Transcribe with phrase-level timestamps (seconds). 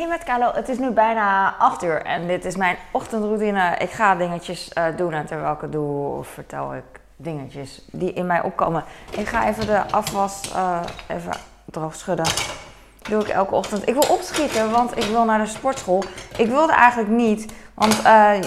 [0.00, 3.76] Hey met Carlo, het is nu bijna 8 uur en dit is mijn ochtendroutine.
[3.78, 8.26] Ik ga dingetjes uh, doen en terwijl ik het doe vertel ik dingetjes die in
[8.26, 8.84] mij opkomen.
[9.10, 11.32] Ik ga even de afwas uh, even
[11.64, 12.24] droog schudden.
[12.24, 13.88] Dat doe ik elke ochtend.
[13.88, 16.04] Ik wil opschieten, want ik wil naar de sportschool.
[16.36, 18.02] Ik wilde eigenlijk niet, want uh,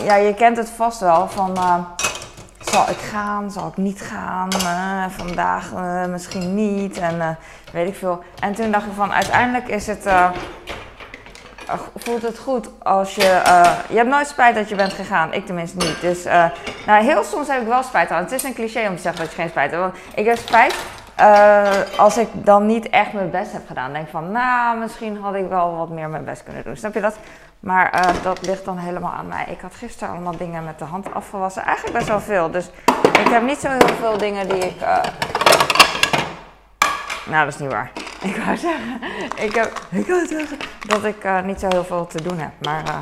[0.05, 1.57] ja, je kent het vast wel van...
[2.59, 4.51] zal ik gaan, zal ik niet gaan,
[5.11, 5.73] vandaag
[6.09, 7.37] misschien niet en
[7.71, 8.23] weet ik veel.
[8.39, 10.05] En toen dacht ik van uiteindelijk is het
[11.95, 13.41] voelt het goed als je.
[13.47, 15.33] Uh, je hebt nooit spijt dat je bent gegaan.
[15.33, 16.01] Ik tenminste niet.
[16.01, 16.45] Dus uh,
[16.85, 18.23] nou, heel soms heb ik wel spijt aan.
[18.23, 19.83] Het is een cliché om te zeggen dat je geen spijt hebt.
[19.83, 20.75] Want ik heb spijt
[21.19, 23.93] uh, als ik dan niet echt mijn best heb gedaan.
[23.93, 26.75] Denk van, nou, misschien had ik wel wat meer mijn best kunnen doen.
[26.75, 27.17] Snap je dat?
[27.59, 29.45] Maar dat ligt dan helemaal aan mij.
[29.49, 31.63] Ik had gisteren allemaal dingen met de hand afgewassen.
[31.63, 32.51] Eigenlijk best wel veel.
[32.51, 32.69] Dus
[33.19, 34.75] ik heb niet zo heel veel dingen die ik.
[37.25, 38.02] Nou, dat is niet waar.
[38.23, 39.01] Ik wou zeggen,
[39.35, 42.51] ik, heb, ik wou zeggen dat ik uh, niet zo heel veel te doen heb.
[42.61, 42.97] Maar uh,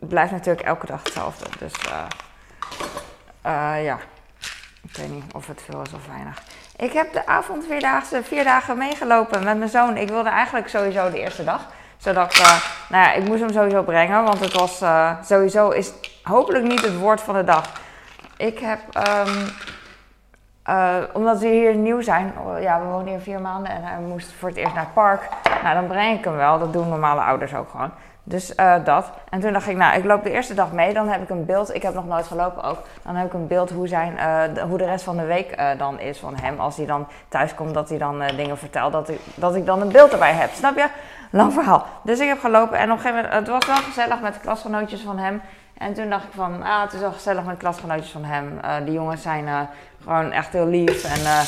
[0.00, 1.44] het blijft natuurlijk elke dag hetzelfde.
[1.58, 3.98] Dus uh, ja,
[4.82, 6.42] ik weet niet of het veel is of weinig.
[6.76, 9.96] Ik heb de avondvierdaagse vier dagen meegelopen met mijn zoon.
[9.96, 11.66] Ik wilde eigenlijk sowieso de eerste dag.
[11.96, 12.42] Zodat ik,
[12.88, 14.24] nou ja, ik moest hem sowieso brengen.
[14.24, 14.82] Want het was
[15.26, 17.72] sowieso, is hopelijk niet het woord van de dag.
[18.36, 18.80] Ik heb
[19.26, 19.50] um,
[20.68, 23.98] uh, omdat we hier nieuw zijn, oh, ja, we wonen hier vier maanden en hij
[23.98, 25.28] moest voor het eerst naar het park.
[25.62, 26.58] Nou, dan breng ik hem wel.
[26.58, 27.90] Dat doen normale ouders ook gewoon.
[28.22, 29.10] Dus uh, dat.
[29.30, 30.94] En toen dacht ik, nou, ik loop de eerste dag mee.
[30.94, 31.74] Dan heb ik een beeld.
[31.74, 32.78] Ik heb nog nooit gelopen ook.
[33.02, 35.58] Dan heb ik een beeld hoe, zijn, uh, de, hoe de rest van de week
[35.78, 36.60] dan is van hem.
[36.60, 38.92] Als hij dan thuis komt, dat hij dan dingen vertelt.
[38.92, 40.50] Dat ik, dat ik dan een beeld erbij heb.
[40.52, 40.86] Snap je?
[41.30, 41.86] Lang verhaal.
[42.02, 42.78] Dus ik heb gelopen.
[42.78, 45.40] En op een gegeven moment, het was wel gezellig met de klasgenootjes van hem.
[45.78, 48.58] En toen dacht ik van, ah, het is wel gezellig met klasgenootjes van hem.
[48.64, 49.60] Uh, die jongens zijn uh,
[50.02, 51.04] gewoon echt heel lief.
[51.04, 51.40] En uh,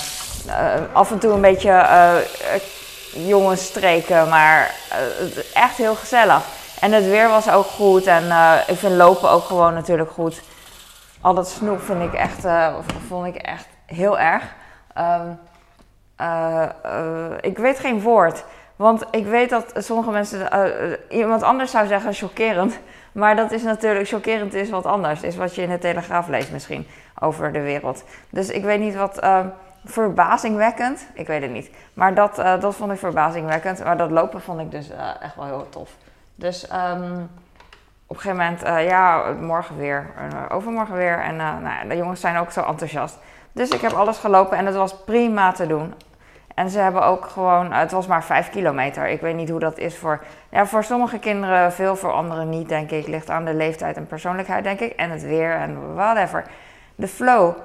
[0.93, 1.87] af en toe een beetje
[3.15, 4.75] jongens streken, maar
[5.55, 6.43] echt heel gezellig.
[6.81, 8.07] En het weer was ook goed.
[8.07, 8.25] En
[8.67, 10.43] ik vind lopen ook gewoon natuurlijk goed.
[11.21, 12.47] Al dat snoep vind ik echt,
[13.09, 14.45] vond ik echt heel erg.
[14.99, 15.39] Um,
[17.41, 18.45] ik weet geen woord.
[18.77, 20.49] Want ik weet dat sommige mensen,
[21.09, 22.79] iemand anders zou zeggen chockerend.
[23.13, 25.23] Maar dat is natuurlijk, chockerend is wat anders.
[25.23, 26.87] Is wat je in de Telegraaf leest misschien
[27.19, 28.05] over de wereld.
[28.31, 29.41] Dus ik weet niet wat uh,
[29.85, 31.07] verbazingwekkend.
[31.15, 31.71] Ik weet het niet.
[31.95, 33.85] Maar dat, uh, dat vond ik verbazingwekkend.
[33.85, 35.91] Maar dat lopen vond ik dus uh, echt wel heel tof.
[36.35, 37.31] Dus um,
[38.07, 40.07] op een gegeven moment, uh, ja, morgen weer,
[40.49, 41.19] overmorgen weer.
[41.19, 43.19] En nou, de jongens zijn ook zo enthousiast.
[43.53, 45.95] Dus ik heb alles gelopen en het was prima te doen.
[46.55, 49.09] En ze hebben ook gewoon, het was maar 5 kilometer.
[49.09, 52.69] Ik weet niet hoe dat is voor, ja, voor sommige kinderen, veel voor anderen niet,
[52.69, 53.07] denk ik.
[53.07, 54.93] Ligt aan de leeftijd en persoonlijkheid, denk ik.
[54.93, 56.45] En het weer en whatever.
[56.95, 57.57] De flow.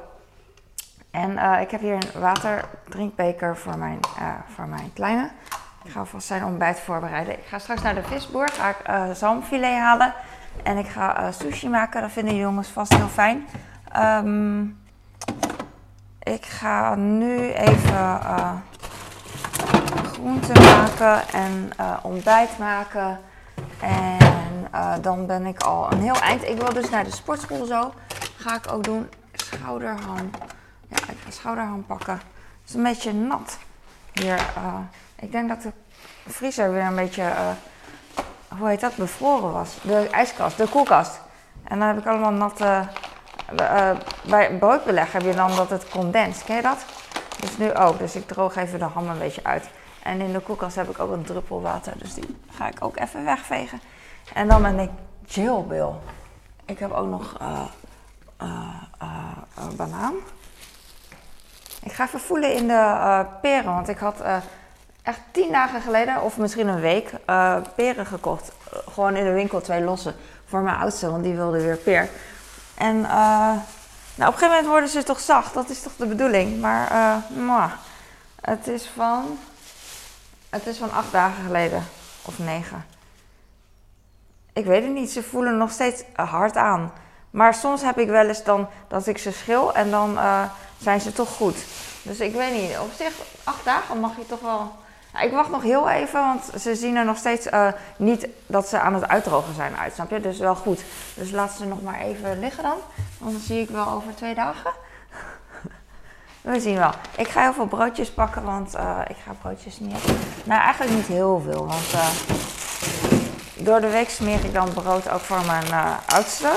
[1.11, 5.29] En uh, ik heb hier een waterdrinkbeker voor mijn, uh, voor mijn kleine.
[5.83, 7.33] Ik ga alvast zijn ontbijt voorbereiden.
[7.33, 10.13] Ik ga straks naar de visboer, ga ik zalmfilet halen.
[10.63, 13.47] En ik ga sushi maken, dat vinden de jongens vast heel fijn.
[13.97, 14.77] Um,
[16.23, 18.19] ik ga nu even
[20.15, 23.19] groenten maken en uh, ontbijt maken.
[23.79, 26.43] En uh, dan ben ik al een heel eind.
[26.43, 27.93] Ik wil dus naar de sportschool zo.
[28.37, 29.09] Ga ik ook doen.
[29.33, 30.31] Schouderham.
[30.87, 32.13] Ja, ik ga schouderham pakken.
[32.13, 33.57] Het is een beetje nat
[34.13, 34.39] hier.
[34.57, 34.73] Uh,
[35.15, 35.71] ik denk dat de
[36.27, 37.31] vriezer weer een beetje,
[38.57, 39.69] hoe heet dat, bevroren was.
[39.81, 41.19] De ijskast, de koelkast.
[41.63, 42.87] En dan heb ik allemaal natte...
[44.27, 46.43] bij broodbeleg heb je dan dat het condens.
[46.43, 46.85] Ken je dat?
[47.39, 47.99] Dus nu ook.
[47.99, 49.69] Dus ik droog even de ham een beetje uit.
[50.05, 52.97] En in de koelkast heb ik ook een druppel water, dus die ga ik ook
[52.97, 53.81] even wegvegen.
[54.33, 54.89] En dan ben ik
[55.67, 55.89] Bill.
[56.65, 57.61] Ik heb ook nog uh,
[59.75, 60.13] banaan.
[61.83, 64.21] Ik ga even voelen in de peren, want ik had
[65.01, 67.11] echt tien dagen geleden, of misschien een week,
[67.75, 68.51] peren gekocht.
[68.91, 70.13] gewoon in de winkel, twee losse,
[70.45, 72.09] voor mijn oudste, want die wilde weer peer.
[72.77, 73.57] En nou,
[74.15, 76.61] op een gegeven moment worden ze toch zacht, dat is toch de bedoeling.
[76.61, 77.77] Maar,
[78.41, 79.37] het is van
[80.55, 81.83] het is van acht dagen geleden.
[82.25, 82.85] Of negen.
[84.53, 85.11] Ik weet het niet.
[85.11, 86.91] Ze voelen nog steeds hard aan.
[87.29, 90.43] Maar soms heb ik wel eens dan dat ik ze schil en dan uh,
[90.77, 91.55] zijn ze toch goed.
[92.01, 92.79] Dus ik weet niet.
[92.79, 93.13] Op zich,
[93.43, 94.71] acht dagen mag je toch wel.
[95.21, 98.79] ik wacht nog heel even, want ze zien er nog steeds uh, niet dat ze
[98.79, 99.93] aan het uitdrogen zijn uit.
[99.93, 100.19] Snap je?
[100.19, 100.81] Dus wel goed.
[101.15, 102.77] Dus laat ze nog maar even liggen dan.
[103.17, 104.71] Dan zie ik wel over twee dagen.
[106.45, 106.91] We zien wel.
[107.17, 109.97] Ik ga heel veel broodjes pakken, want uh, ik ga broodjes niet.
[110.43, 112.07] Nou, eigenlijk niet heel veel, want uh,
[113.53, 116.51] door de week smeer ik dan brood ook voor mijn uh, oudste.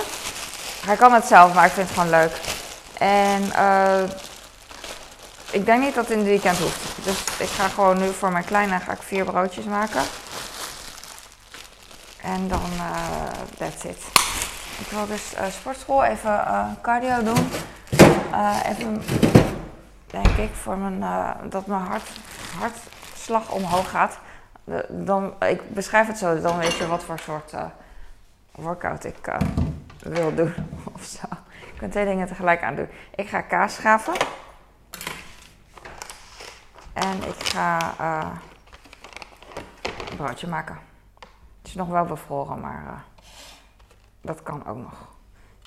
[0.87, 2.41] Hij kan het zelf, maar ik vind het gewoon leuk.
[2.99, 3.43] En
[5.51, 7.05] ik denk niet dat het in het weekend hoeft.
[7.05, 10.03] Dus ik ga gewoon nu voor mijn kleine ga ik vier broodjes maken.
[12.23, 12.71] En dan,
[13.59, 14.03] that's it.
[14.79, 16.45] Ik wil dus sportschool even
[16.83, 17.51] cardio doen.
[18.67, 19.03] even,
[20.11, 21.01] denk ik, voor mijn,
[21.51, 22.11] dat mijn hart,
[22.59, 24.19] hartslag omhoog gaat.
[24.89, 27.53] dan, ik beschrijf het zo, dan weet je wat voor soort
[28.51, 29.31] workout ik
[30.03, 30.55] wil doen
[30.95, 31.27] of zo.
[31.73, 32.89] Ik kan twee dingen tegelijk aan doen.
[33.15, 34.15] Ik ga kaas schaven.
[36.93, 37.95] En ik ga
[40.11, 40.79] een broodje maken.
[41.59, 43.05] Het is nog wel bevroren, maar
[44.21, 45.09] dat kan ook nog.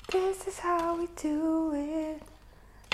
[0.06, 2.31] This is how we do it.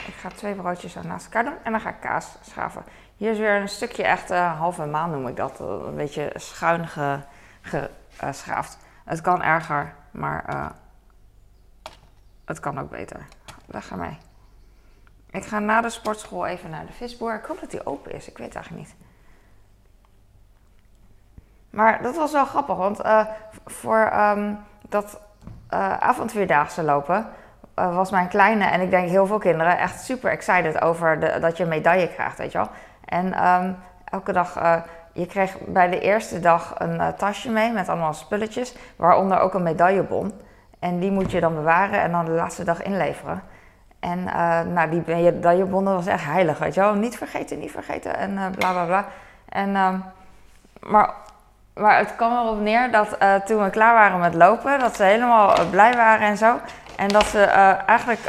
[0.09, 2.85] Ik ga twee broodjes zo naast elkaar doen en dan ga ik kaas schaven.
[3.17, 5.61] Hier is weer een stukje echt uh, halve maan noem ik dat.
[5.61, 6.89] Een beetje schuin
[8.11, 8.79] geschaafd.
[9.05, 10.73] Het kan erger, maar
[12.45, 13.27] het kan ook beter.
[13.67, 14.19] Weg gaan mee.
[15.31, 17.35] Ik ga na de sportschool even naar de visboer.
[17.35, 18.29] Ik hoop dat die open is.
[18.29, 18.97] Ik weet eigenlijk niet.
[21.71, 23.01] Maar dat was wel grappig, want
[23.65, 24.59] voor um,
[24.89, 25.21] dat
[25.99, 27.29] avondvierdaagse lopen
[27.79, 31.39] uh, was mijn kleine en ik denk heel veel kinderen echt super excited over de,
[31.41, 32.69] dat je een medaille krijgt, weet je wel.
[33.05, 34.83] En um, elke dag,
[35.13, 39.63] je kreeg bij de eerste dag een tasje mee met allemaal spulletjes, waaronder ook een
[39.63, 40.33] medaillebon.
[40.79, 43.43] En die moet je dan bewaren en dan de laatste dag inleveren.
[44.01, 44.25] En
[44.73, 46.95] nou, die medaillebonnen was echt heilig, weet je wel.
[46.95, 49.05] Niet vergeten, niet vergeten en bla bla bla.
[49.49, 49.95] En, uh,
[50.81, 51.11] maar,
[51.75, 55.57] maar het kwam erop neer dat toen we klaar waren met lopen, dat ze helemaal
[55.71, 56.57] blij waren en zo.
[56.99, 57.43] En dat ze
[57.87, 58.21] eigenlijk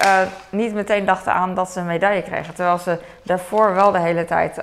[0.49, 2.53] niet meteen dachten aan dat ze een medaille kregen.
[2.53, 4.61] Terwijl ze daarvoor wel de hele tijd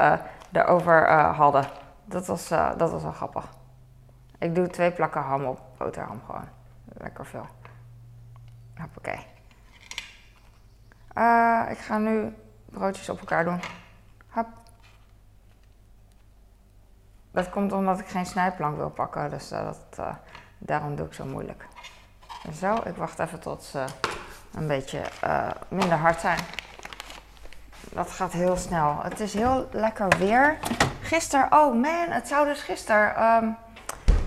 [0.52, 1.64] erover hadden.
[2.04, 3.44] Dat was, dat was wel grappig.
[4.38, 6.48] Ik doe twee plakken ham op boterham gewoon.
[6.84, 7.46] Lekker veel.
[8.74, 9.26] Hoppakee.
[11.70, 13.60] Ik ga nu broodjes op elkaar doen.
[14.28, 14.46] Hop.
[17.30, 20.00] Dat komt omdat ik geen snijplank wil pakken, dus dat,
[20.58, 21.66] daarom doe ik zo moeilijk.
[22.52, 23.84] Zo, ik wacht even tot ze
[24.54, 25.00] een beetje
[25.68, 26.38] minder hard zijn.
[27.92, 28.98] Dat gaat heel snel.
[29.02, 30.56] Het is heel lekker weer.
[31.00, 33.56] Gisteren, oh man, het zou dus gisteren um,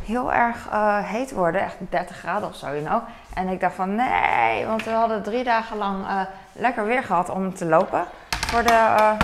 [0.06, 0.68] heel erg
[1.06, 1.62] heet worden.
[1.62, 3.02] Echt 30 graden of zo, you know.
[3.34, 6.22] En ik dacht van nee, want we hadden drie dagen lang uh,
[6.52, 8.06] lekker weer gehad om te lopen.
[8.30, 9.16] Voor de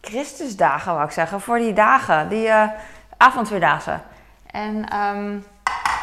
[0.00, 1.40] Christusdagen, wou ik zeggen.
[1.40, 2.50] Voor die dagen, die
[3.16, 3.98] avondvierdaagse.
[4.46, 5.44] En um,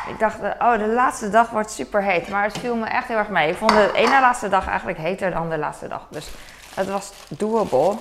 [0.09, 2.29] ik dacht, oh, de laatste dag wordt super heet.
[2.29, 3.49] Maar het viel me echt heel erg mee.
[3.49, 6.01] Ik vond de ene laatste dag eigenlijk heter dan de laatste dag.
[6.09, 6.31] Dus
[6.75, 7.97] het was doable.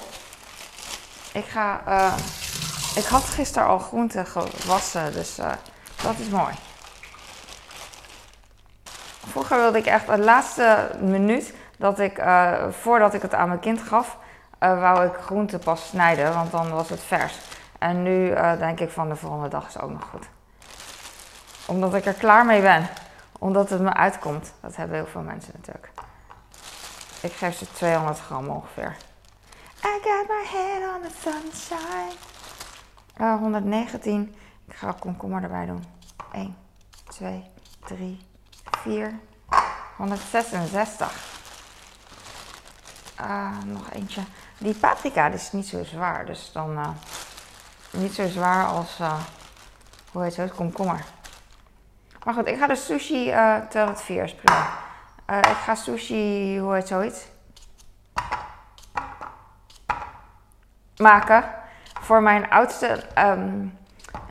[1.33, 1.81] Ik ga,
[2.95, 5.37] ik had gisteren al groenten gewassen, dus
[6.03, 6.55] dat is mooi.
[9.27, 13.61] Vroeger wilde ik echt de laatste minuut dat ik, uh, voordat ik het aan mijn
[13.61, 14.17] kind gaf,
[14.59, 17.39] wou ik groente pas snijden, want dan was het vers.
[17.79, 20.29] En nu denk ik van de volgende dag is ook nog goed.
[21.69, 22.89] Omdat ik er klaar mee ben.
[23.39, 24.53] Omdat het me uitkomt.
[24.61, 25.91] Dat hebben heel veel mensen natuurlijk.
[27.21, 28.97] Ik geef ze 200 gram ongeveer.
[29.85, 32.13] I got my head on the sunshine.
[33.39, 34.35] 119.
[34.69, 35.85] Ik ga komkommer erbij doen.
[36.33, 36.57] 1,
[37.09, 37.45] 2,
[37.87, 38.21] 3,
[38.83, 39.19] 4,
[39.97, 41.37] 166.
[43.21, 44.23] Uh, nog eentje.
[44.59, 46.89] Die paprika is niet zo zwaar, dus dan uh,
[47.91, 49.21] niet zo zwaar als, uh,
[50.13, 51.05] hoe heet het, komkommer.
[52.29, 54.67] Maar goed, ik ga de sushi, uh, 204 is prima.
[55.39, 57.27] ik ga sushi, hoe heet zoiets?
[60.97, 61.45] Maken.
[62.01, 63.79] Voor mijn oudste, um,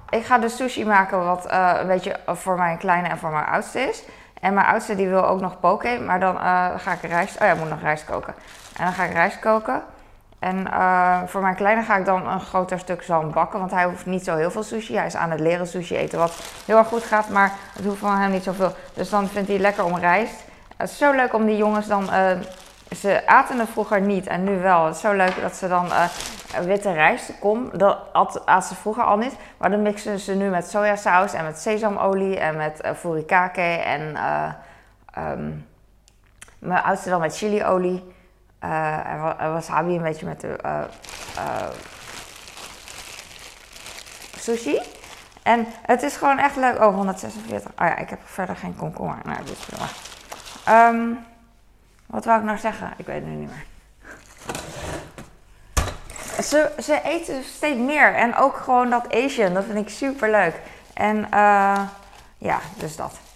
[0.09, 3.79] ik ga de sushi maken wat een beetje voor mijn kleine en voor mijn oudste
[3.79, 4.03] is.
[4.41, 6.37] En mijn oudste die wil ook nog poke, maar dan
[6.79, 7.35] ga ik rijst.
[7.35, 8.33] Oh ja, ik moet nog rijst koken.
[8.77, 9.83] En dan ga ik rijst koken.
[10.39, 13.85] En uh, voor mijn kleine ga ik dan een groter stuk zalm bakken, want hij
[13.85, 14.95] hoeft niet zo heel veel sushi.
[14.95, 17.99] Hij is aan het leren sushi eten, wat heel erg goed gaat, maar het hoeft
[17.99, 18.71] van hem niet zoveel.
[18.93, 20.43] Dus dan vindt hij lekker om rijst.
[20.77, 22.31] Het is zo leuk om die jongens dan uh,
[22.95, 24.85] ze aten het vroeger niet en nu wel.
[24.85, 26.05] Het is zo leuk dat ze dan uh,
[26.65, 27.69] witte rijst kom.
[27.73, 27.97] Dat
[28.45, 29.35] at, ze vroeger al niet.
[29.57, 34.01] Maar dan mixen ze nu met sojasaus en met sesamolie en met furikake en
[35.17, 35.65] um,
[36.59, 38.15] mijn oudste dan met chiliolie.
[38.59, 40.87] En wasabi een beetje met de
[44.39, 44.81] sushi.
[45.43, 46.79] En het is gewoon echt leuk.
[46.81, 47.71] Oh, 146.
[47.71, 49.17] Oh ja, ik heb verder geen komkommer.
[49.23, 49.79] Nou, dit is.
[50.69, 51.25] Um,
[52.05, 52.93] wat wou ik nou zeggen?
[52.97, 53.65] Ik weet het nu niet meer.
[56.43, 58.13] Ze, ze eten steeds meer.
[58.13, 59.53] En ook gewoon dat Asian.
[59.53, 60.55] Dat vind ik super leuk.
[60.93, 61.79] En uh,
[62.37, 63.26] ja, dus dat.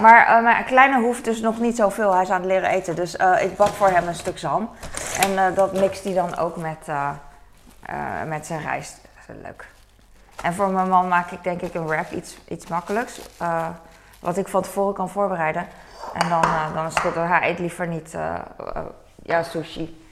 [0.00, 2.12] Maar uh, mijn kleine hoeft dus nog niet zoveel.
[2.12, 2.96] Hij is aan het leren eten.
[2.96, 4.70] Dus uh, ik bak voor hem een stuk zalm.
[5.20, 6.86] En dat mixt hij dan ook met,
[8.26, 9.00] met zijn rijst.
[9.26, 9.66] Dat is leuk.
[10.42, 13.20] En voor mijn man maak ik denk ik een wrap iets, iets makkelijks.
[14.20, 15.66] wat ik van tevoren kan voorbereiden.
[16.12, 16.42] En dan,
[16.74, 17.14] dan is het goed.
[17.14, 18.16] Hij eet liever niet
[19.22, 20.02] ja, sushi.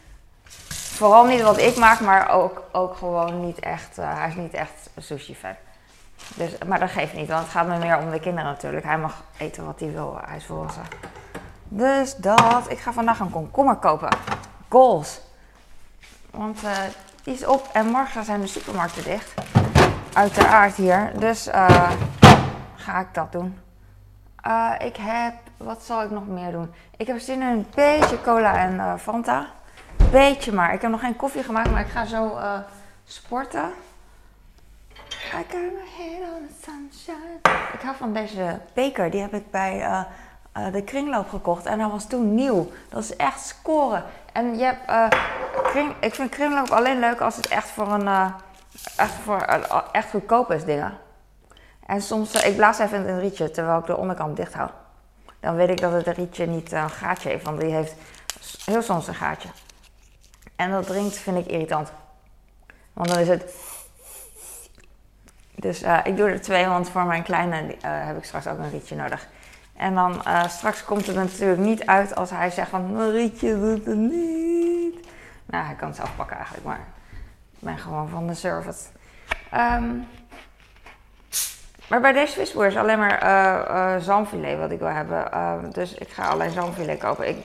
[0.94, 3.96] Vooral niet wat ik maak, maar ook, ook gewoon niet echt.
[3.96, 5.54] hij is niet echt sushi fan.
[6.34, 8.84] Dus, maar dat geeft niet, want het gaat me meer om de kinderen natuurlijk.
[8.84, 10.82] Hij mag eten wat hij wil, hij is volwassen.
[11.68, 12.64] Dus dat.
[12.70, 14.16] Ik ga vandaag een komkommer kopen.
[14.68, 15.20] Goals.
[16.30, 16.70] Want uh,
[17.22, 19.34] die is op en morgen zijn de supermarkten dicht.
[20.12, 21.12] Uiteraard hier.
[21.18, 21.90] Dus uh,
[22.74, 23.58] ga ik dat doen.
[24.46, 26.74] Uh, ik heb, wat zal ik nog meer doen?
[26.96, 29.46] Ik heb zin in een beetje cola en Fanta.
[30.10, 30.74] Beetje maar.
[30.74, 32.38] Ik heb nog geen koffie gemaakt, maar ik ga zo
[33.04, 33.72] sporten.
[35.34, 37.40] I got my head on the sunshine.
[37.72, 39.10] Ik hou van deze beker.
[39.10, 40.06] Die heb ik bij
[40.72, 41.66] de kringloop gekocht.
[41.66, 42.70] En dat was toen nieuw.
[42.88, 44.04] Dat is echt scoren.
[44.32, 45.08] En je hebt, uh,
[45.62, 48.32] kring, ik vind kringloop alleen leuk als het echt voor een,
[48.96, 49.40] echt, voor,
[49.92, 50.98] echt goedkoop is dingen.
[51.86, 54.70] En soms, ik blaas even een rietje terwijl ik de onderkant dicht hou.
[55.40, 57.94] Dan weet ik dat het rietje niet een gaatje heeft, want die heeft
[58.64, 59.48] heel soms een gaatje.
[60.56, 61.92] En dat drinkt vind ik irritant.
[62.92, 63.54] Want dan is het...
[65.54, 68.96] Dus ik doe er twee, want voor mijn kleine heb ik straks ook een rietje
[68.96, 69.26] nodig.
[69.76, 73.86] En dan uh, straks komt het natuurlijk niet uit als hij zegt van Marietje doet
[73.86, 75.06] het niet.
[75.46, 76.80] Nou, hij kan het zelf pakken eigenlijk, maar
[77.50, 78.80] ik ben gewoon van de service.
[79.54, 80.08] Um,
[81.88, 85.28] maar bij deze visboer is alleen maar uh, zalmfilet wat ik wil hebben.
[85.34, 87.28] Uh, dus ik ga alleen zalmfilet kopen.
[87.28, 87.36] Ik,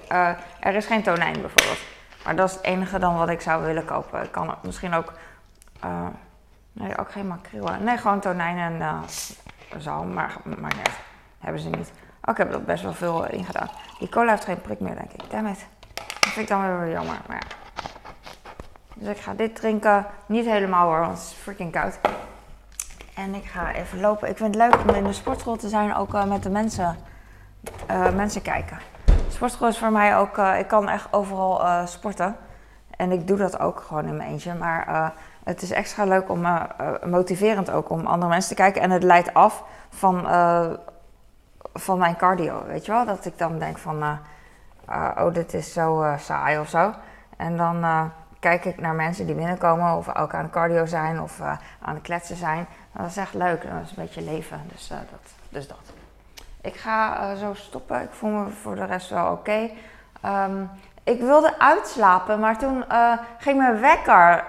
[0.59, 1.79] er is geen tonijn bijvoorbeeld.
[2.23, 4.23] Maar dat is het enige dan wat ik zou willen kopen.
[4.23, 5.13] Ik kan misschien ook...
[6.77, 7.69] nee, ook geen makreel.
[7.79, 9.03] Nee, gewoon tonijn en
[9.77, 10.13] zalm.
[10.13, 10.91] Maar, maar net.
[11.39, 11.91] Hebben ze niet.
[12.21, 13.69] Oh, ik heb er best wel veel in gedaan.
[13.99, 15.29] Die cola heeft geen prik meer, denk ik.
[15.29, 15.65] Dammit.
[15.93, 17.17] Dat vind ik dan weer jammer.
[17.27, 17.55] Maar ja.
[18.93, 20.05] Dus ik ga dit drinken.
[20.25, 21.99] Niet helemaal hoor, want het is freaking koud.
[23.15, 24.29] En ik ga even lopen.
[24.29, 26.97] Ik vind het leuk om in de sportschool te zijn, ook uh, met de mensen,
[27.91, 28.77] uh, mensen kijken.
[29.29, 32.35] Sportschool is voor mij ook, uh, ik kan echt overal sporten.
[32.97, 34.53] En ik doe dat ook gewoon in mijn eentje.
[34.53, 35.13] Maar
[35.47, 36.47] het is extra leuk om,
[37.05, 38.81] motiverend ook om andere mensen te kijken.
[38.81, 40.27] En het leidt af van
[41.79, 43.05] van mijn cardio, weet je wel?
[43.05, 44.11] Dat ik dan denk van, uh,
[44.89, 46.93] uh, oh, dit is zo uh, saai of zo.
[47.37, 51.41] En dan kijk ik naar mensen die binnenkomen of ook aan cardio zijn of
[51.81, 52.67] aan het kletsen zijn.
[52.91, 54.99] Dat is echt leuk, dat is een beetje leven, dus, dat,
[55.49, 55.77] dus dat.
[56.61, 59.69] Ik ga zo stoppen, ik voel me voor de rest wel oké.
[60.25, 60.69] Um,
[61.03, 62.83] ik wilde uitslapen, maar toen
[63.37, 64.43] ging mijn wekker.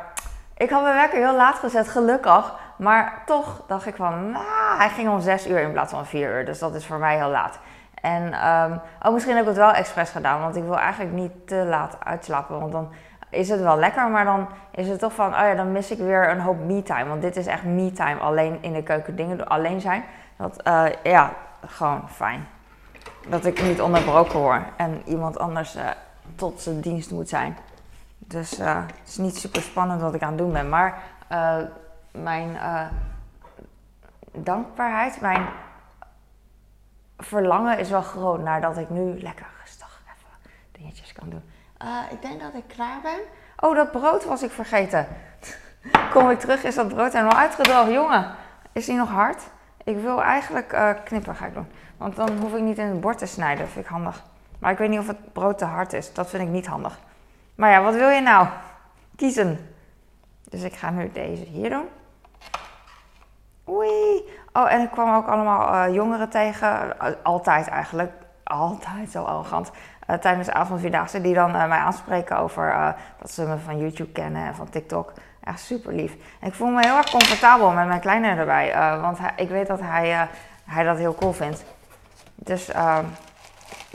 [0.58, 2.54] Ik had mijn wekker heel laat gezet, gelukkig.
[2.76, 6.34] Maar toch dacht ik van, nah, hij ging om zes uur in plaats van vier
[6.34, 6.44] uur.
[6.44, 7.58] Dus dat is voor mij heel laat.
[7.94, 11.32] En um, oh, misschien heb ik het wel expres gedaan, want ik wil eigenlijk niet
[11.46, 12.60] te laat uitslapen.
[12.60, 12.92] Want dan
[13.30, 15.98] is het wel lekker, maar dan is het toch van, oh ja, dan mis ik
[15.98, 17.08] weer een hoop me-time.
[17.08, 20.04] Want dit is echt me-time, alleen in de keuken dingen alleen zijn.
[20.36, 21.32] Dat, uh, ja,
[21.66, 22.48] gewoon fijn.
[23.28, 25.82] Dat ik niet onderbroken word en iemand anders uh,
[26.34, 27.56] tot zijn dienst moet zijn.
[28.18, 30.68] Dus uh, het is niet super spannend wat ik aan het doen ben.
[30.68, 31.02] Maar
[32.10, 32.86] mijn uh,
[34.32, 35.46] dankbaarheid, mijn
[37.18, 41.42] verlangen is wel groot naar dat ik nu lekker rustig even dingetjes kan doen.
[42.10, 43.18] Ik denk dat ik klaar ben.
[43.60, 45.06] Oh, dat brood was ik vergeten.
[46.12, 47.92] Kom ik terug, is dat brood helemaal uitgedroogd.
[47.92, 48.34] Jongen,
[48.72, 49.42] is die nog hard?
[49.84, 51.66] Ik wil eigenlijk uh, knippen ga ik doen.
[51.96, 53.64] Want dan hoef ik niet in het bord te snijden.
[53.64, 54.22] Dat vind ik handig.
[54.58, 56.12] Maar ik weet niet of het brood te hard is.
[56.12, 56.98] Dat vind ik niet handig.
[57.58, 58.46] Maar ja, wat wil je nou?
[59.16, 59.74] Kiezen.
[60.50, 61.88] Dus ik ga nu deze hier doen.
[63.68, 64.22] Oei.
[64.52, 66.98] Oh, en ik kwam ook allemaal uh, jongeren tegen.
[67.22, 68.12] Altijd eigenlijk.
[68.44, 69.70] Altijd zo arrogant.
[70.10, 71.20] Uh, tijdens de avondvierdaagse.
[71.20, 75.12] Die dan mij aanspreken over dat ze me van YouTube kennen en van TikTok.
[75.44, 76.16] Echt super lief.
[76.40, 79.00] En ik voel me heel erg comfortabel met mijn kleine erbij.
[79.00, 80.28] want ik weet dat hij,
[80.64, 81.64] hij dat heel cool vindt.
[82.34, 83.04] Dus ehm,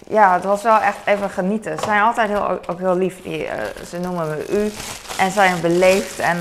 [0.08, 1.78] ja, het was wel echt even genieten.
[1.78, 3.22] Ze zijn altijd heel, ook heel lief.
[3.22, 3.48] Die,
[3.88, 4.72] ze noemen me u.
[5.18, 6.20] En zijn beleefd.
[6.20, 6.38] En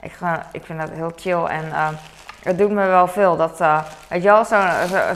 [0.00, 0.12] ik,
[0.52, 1.44] ik vind dat heel chill.
[1.44, 1.94] En ehm,
[2.46, 3.36] het doet me wel veel.
[3.36, 4.68] Dat, uh, weet je wel, zo'n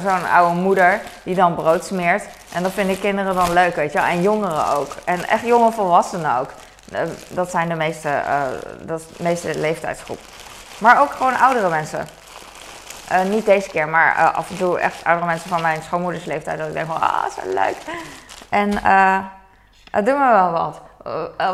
[0.02, 2.24] zo, oude moeder die dan brood smeert.
[2.52, 4.06] En dat vinden kinderen dan leuk, weet je wel.
[4.06, 4.88] En jongeren ook.
[5.04, 6.50] En echt jonge volwassenen ook.
[6.92, 8.42] Eh, dat zijn de meeste, uh,
[8.82, 10.18] dat de meeste leeftijdsgroep.
[10.78, 12.06] Maar ook gewoon oudere mensen.
[13.28, 16.58] Niet deze keer, maar af en toe echt oudere mensen van mijn schoonmoeders leeftijd.
[16.58, 17.76] Dat ik denk van, ah, zo leuk.
[18.48, 18.70] En
[19.90, 20.80] het doet me wel wat.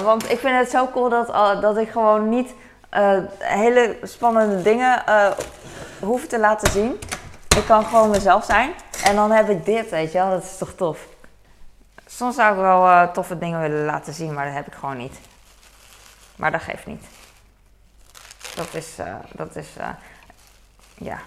[0.02, 1.26] want ik vind het zo cool dat,
[1.60, 2.54] dat ik gewoon niet
[3.38, 5.02] hele spannende dingen
[6.00, 6.98] hoeven te laten zien.
[7.56, 8.72] Ik kan gewoon mezelf zijn.
[9.04, 10.30] En dan heb ik dit, weet je wel.
[10.30, 11.06] Dat is toch tof.
[12.06, 14.96] Soms zou ik wel uh, toffe dingen willen laten zien, maar dat heb ik gewoon
[14.96, 15.18] niet.
[16.36, 17.04] Maar dat geeft niet.
[18.54, 19.88] Dat is, uh, dat is, uh,
[20.94, 21.18] ja.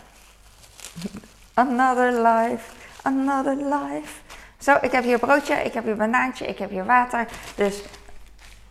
[1.53, 4.21] Another life, another life.
[4.57, 7.25] Zo, ik heb hier broodje, ik heb hier banaantje, ik heb hier water.
[7.55, 7.81] Dus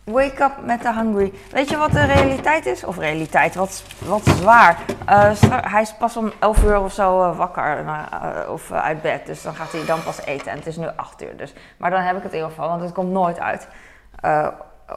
[0.03, 1.33] wake up met de hungry.
[1.51, 2.83] Weet je wat de realiteit is?
[2.83, 4.77] Of realiteit, wat, wat zwaar.
[5.09, 8.03] Uh, hij is pas om 11 uur of zo uh, wakker uh,
[8.49, 9.25] of uit bed.
[9.25, 10.51] Dus dan gaat hij dan pas eten.
[10.51, 11.37] En het is nu 8 uur.
[11.37, 11.53] Dus.
[11.77, 13.67] Maar dan heb ik het in ieder geval, want het komt nooit uit.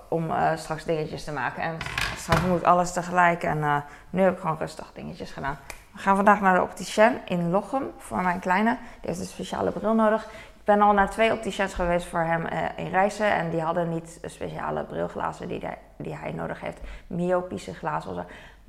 [0.09, 1.63] om straks dingetjes te maken.
[1.63, 1.77] En
[2.17, 3.43] straks moet alles tegelijk.
[3.43, 5.59] En nu heb ik gewoon rustig dingetjes gedaan.
[5.93, 8.71] We gaan vandaag naar de opticien in Lochem voor mijn kleine.
[8.71, 10.25] Die heeft een speciale bril nodig.
[10.63, 13.33] Ik ben al naar twee opticiens geweest voor hem uh, in reizen.
[13.33, 16.81] En die hadden niet speciale brilglazen die, hij, nodig heeft.
[17.07, 18.25] Myopische glazen of zo.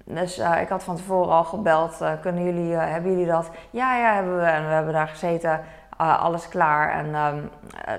[0.05, 2.01] Dus uh, ik had van tevoren al gebeld.
[2.01, 3.49] Uh, kunnen jullie, hebben jullie dat?
[3.69, 4.45] Ja, ja, hebben we.
[4.45, 5.61] En we hebben daar gezeten.
[5.97, 6.91] Alles klaar.
[6.91, 7.49] En um,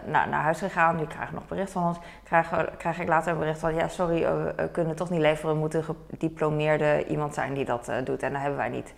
[0.05, 0.97] nou, naar huis gegaan.
[0.97, 1.99] Die krijgen nog bericht van ons.
[2.25, 3.75] Krijg, krijg ik later een bericht van...
[3.75, 4.21] Ja, sorry,
[4.57, 5.55] we kunnen toch niet leveren.
[5.55, 8.23] We moeten gediplomeerde iemand zijn die dat doet.
[8.23, 8.95] En dat hebben wij niet.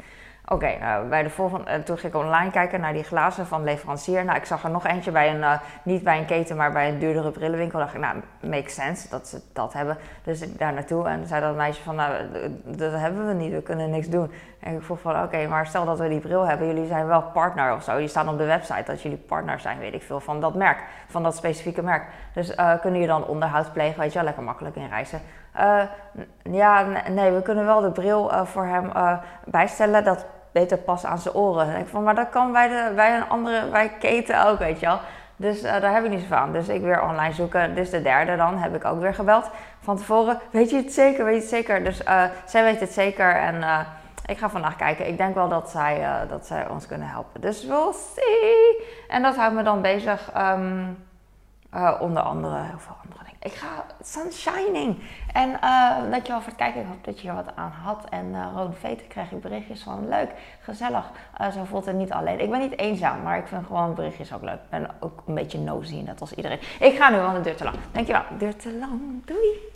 [0.48, 3.64] Oké, nou, bij de volgende, uh, toen ging ik online kijken naar die glazen van
[3.64, 4.24] leverancier.
[4.24, 6.88] Nou, ik zag er nog eentje bij een, uh, niet bij een keten, maar bij
[6.88, 7.78] een duurdere brillenwinkel.
[7.78, 9.96] dacht ik, nou, makes sense dat ze dat hebben.
[10.24, 12.12] Dus ik daar naartoe en zei dat meisje van, nou,
[12.64, 14.32] dat hebben we niet, we kunnen niks doen.
[14.60, 17.22] En ik vroeg van, oké, maar stel dat we die bril hebben, jullie zijn wel
[17.22, 17.98] partner of zo.
[17.98, 20.78] Die staan op de website dat jullie partner zijn, weet ik veel, van dat merk,
[21.06, 22.04] van dat specifieke merk.
[22.32, 25.20] Dus uh, kunnen jullie dan onderhoud plegen, weet je wel, lekker makkelijk in reizen.
[26.42, 28.90] ja, nee, we kunnen wel de bril voor hem
[29.44, 30.04] bijstellen.
[30.04, 30.26] Dat
[30.60, 31.74] beter passen aan zijn oren.
[31.74, 34.80] En ik van, maar dat kan bij, de, bij een andere, bij keten ook, weet
[34.80, 34.98] je wel.
[35.36, 36.52] Dus uh, daar heb ik niet zoveel aan.
[36.52, 37.74] Dus ik weer online zoeken.
[37.74, 39.50] Dus de derde dan heb ik ook weer gebeld.
[39.80, 41.84] Van tevoren, weet je het zeker, weet je het zeker?
[41.84, 43.80] Dus uh, zij weet het zeker en uh,
[44.26, 45.08] ik ga vandaag kijken.
[45.08, 47.40] Ik denk wel dat zij, dat zij ons kunnen helpen.
[47.40, 48.84] Dus we'll see.
[49.08, 50.30] En dat houdt me dan bezig.
[50.36, 51.04] Um,
[52.00, 54.98] onder andere heel veel andere ik ga sun shining.
[55.32, 56.80] En uh, dankjewel voor het kijken.
[56.80, 58.04] Ik hoop dat je er wat aan had.
[58.10, 60.30] En uh, rode veten krijg ik berichtjes van leuk,
[60.60, 61.10] gezellig.
[61.52, 62.40] Zo voelt het niet alleen.
[62.40, 64.54] Ik ben niet eenzaam, maar ik vind gewoon berichtjes ook leuk.
[64.54, 66.60] Ik ben ook een beetje nosy, net als iedereen.
[66.80, 67.76] Ik ga nu, want het duurt te lang.
[67.92, 68.22] Dankjewel.
[68.38, 69.24] Duurt te lang.
[69.24, 69.75] Doei.